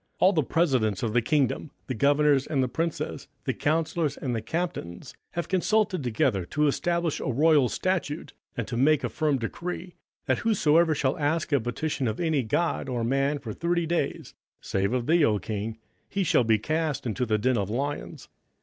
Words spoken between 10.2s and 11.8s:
that whosoever shall ask a